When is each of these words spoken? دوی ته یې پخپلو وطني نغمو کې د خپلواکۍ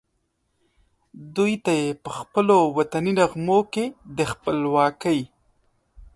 دوی 1.35 1.53
ته 1.63 1.71
یې 1.79 1.99
پخپلو 2.05 2.59
وطني 2.77 3.11
نغمو 3.19 3.59
کې 3.73 3.85
د 4.17 4.19
خپلواکۍ 4.31 5.19